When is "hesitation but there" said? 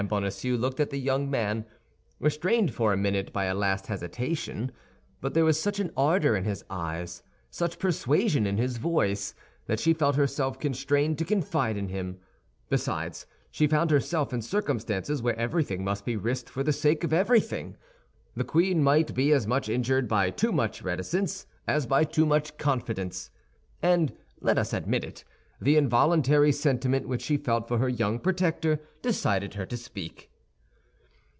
3.85-5.45